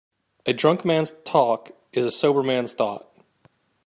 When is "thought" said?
2.73-3.13